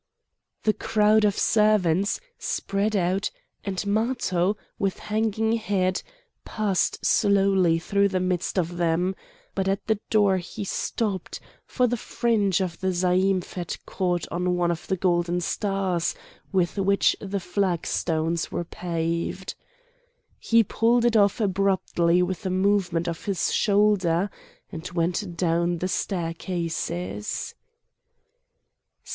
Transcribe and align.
The 0.63 0.73
crowd 0.73 1.25
of 1.25 1.37
servants 1.37 2.19
spread 2.39 2.95
out, 2.95 3.29
and 3.63 3.85
Matho, 3.85 4.57
with 4.79 4.97
hanging 4.97 5.51
head, 5.51 6.01
passed 6.43 7.05
slowly 7.05 7.77
through 7.77 8.07
the 8.07 8.19
midst 8.19 8.57
of 8.57 8.77
them; 8.77 9.15
but 9.53 9.67
at 9.67 9.85
the 9.85 9.99
door 10.09 10.37
he 10.37 10.63
stopped, 10.63 11.39
for 11.67 11.85
the 11.85 11.97
fringe 11.97 12.61
of 12.61 12.79
the 12.79 12.87
zaïmph 12.87 13.53
had 13.53 13.77
caught 13.85 14.25
on 14.31 14.55
one 14.57 14.71
of 14.71 14.87
the 14.87 14.97
golden 14.97 15.39
stars 15.39 16.15
with 16.51 16.79
which 16.79 17.15
the 17.21 17.39
flagstones 17.39 18.51
were 18.51 18.65
paved. 18.65 19.53
He 20.39 20.63
pulled 20.63 21.05
it 21.05 21.15
off 21.15 21.39
abruptly 21.39 22.23
with 22.23 22.43
a 22.43 22.49
movement 22.49 23.07
of 23.07 23.25
his 23.25 23.53
shoulder 23.53 24.31
and 24.71 24.89
went 24.93 25.37
down 25.37 25.77
the 25.77 25.87
staircases. 25.87 27.53